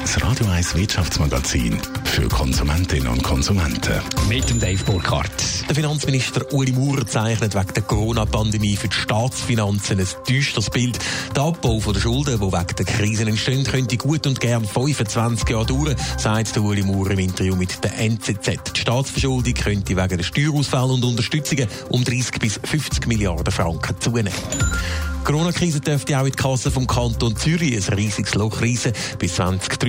[0.00, 4.00] das Radio 1 Wirtschaftsmagazin für Konsumentinnen und Konsumenten.
[4.28, 5.30] Mit dem Dave Burkhardt.
[5.68, 10.98] Der Finanzminister Uli Maurer zeichnet wegen der Corona-Pandemie für die Staatsfinanzen ein düsteres Bild.
[11.34, 15.66] Der Abbau der Schulden, die wegen der Krisen entstehen, könnte gut und gern 25 Jahre
[15.66, 18.74] dauern, sagt der Uli Maurer im Interview mit der NZZ.
[18.74, 24.32] Die Staatsverschuldung könnte wegen der Steuerausfälle und Unterstützungen um 30 bis 50 Milliarden Franken zunehmen.
[25.20, 28.92] Die Corona-Krise dürfte auch in die Kasse vom Kanton Zürich ein riesiges Loch reissen.
[29.18, 29.36] Bis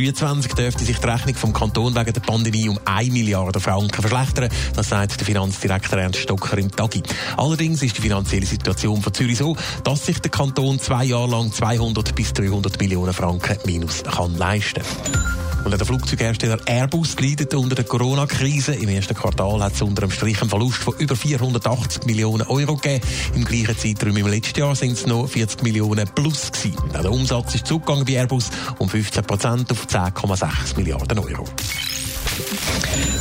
[0.02, 4.50] 2023 dürfte sich die Rechnung vom Kanton wegen der Pandemie um 1 Milliarde Franken verschlechtern.
[4.76, 7.04] Das sagt der Finanzdirektor Ernst Stocker im Tagi.
[7.38, 11.52] Allerdings ist die finanzielle Situation von Zürich so, dass sich der Kanton zwei Jahre lang
[11.52, 15.31] 200 bis 300 Millionen Franken Minus kann leisten kann.
[15.64, 18.74] Und der Flugzeughersteller Airbus leidet unter der Corona-Krise.
[18.74, 22.76] Im ersten Quartal hat es unter einem Strich einen Verlust von über 480 Millionen Euro
[22.76, 23.06] gegeben.
[23.36, 26.78] Im gleichen Zeitraum im letzten Jahr sind es noch 40 Millionen plus gewesen.
[26.94, 31.46] Der Umsatz ist zurückgegangen bei Airbus um 15 Prozent auf 10,6 Milliarden Euro.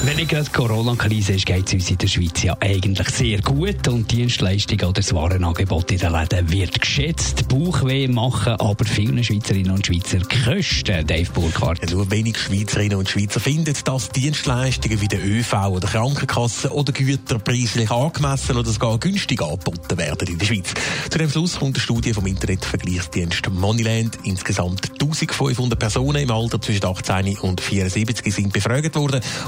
[0.04, 3.86] Wenn nicht gerade Corona-Krise ist, geht es uns in der Schweiz ja eigentlich sehr gut
[3.88, 7.48] und Dienstleistungen oder das Warenangebot in den Läden wird geschätzt.
[7.48, 11.82] Bauchweh machen aber vielen Schweizerinnen und Schweizer Kosten, Dave Burkhardt.
[11.82, 16.92] Ja, nur wenig Schweizerinnen und Schweizer finden, dass Dienstleistungen wie der ÖV oder Krankenkasse oder
[16.92, 20.72] Güter preislich angemessen oder sogar günstig angeboten werden in der Schweiz.
[21.10, 24.18] Zu dem Schluss kommt eine Studie vom Internetvergleichsdienst Moneyland.
[24.24, 28.99] Insgesamt 1500 Personen im Alter zwischen 18 und 74 sind befragt worden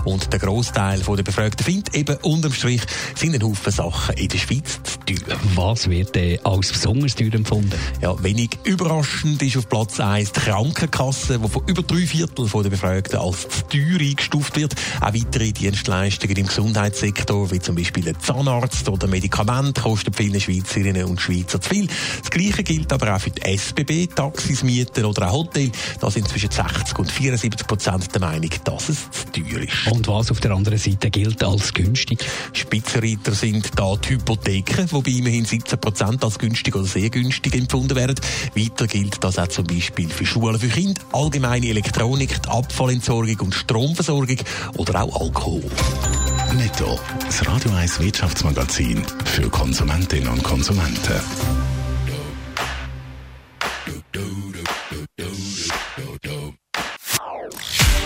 [0.04, 2.82] und der Großteil der Befragten findet eben unterm Strich
[3.14, 5.38] sind ein Haufen Sachen in der Schweiz teuer.
[5.54, 7.78] Was wird denn als besonders teuer empfunden?
[8.00, 12.70] Ja, wenig überraschend ist auf Platz 1 die Krankenkasse, die von über drei Viertel der
[12.70, 14.74] Befragten als zu teuer eingestuft wird.
[15.00, 21.04] Auch weitere Dienstleistungen im Gesundheitssektor, wie zum Beispiel ein Zahnarzt oder Medikament, kosten vielen Schweizerinnen
[21.04, 21.88] und Schweizer zu viel.
[22.20, 25.70] Das Gleiche gilt aber auch für die SBB, Taxis, Mieten oder auch Hotel.
[26.00, 29.92] Da sind zwischen 60 und 74 Prozent der Meinung, dass es zu teuer ist.
[29.92, 32.24] Und was auf der anderen Seite gilt als günstig?
[32.52, 37.96] Spitzenreiter sind da die Hypotheken, wobei immerhin 17 Prozent als günstig oder sehr günstig empfunden
[37.96, 38.16] werden.
[38.54, 43.54] Weiter gilt das auch zum Beispiel für Schulen für Kinder, allgemeine Elektronik, die Abfallentsorgung und
[43.54, 44.38] Stromversorgung
[44.76, 45.62] oder auch Alkohol.
[46.54, 51.20] Netto, das Radio 1 Wirtschaftsmagazin für Konsumentinnen und Konsumenten.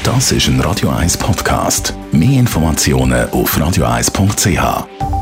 [0.04, 1.92] Das ist ein Radio 1 Podcast.
[2.12, 5.15] Mehr Informationen auf radio1.ch.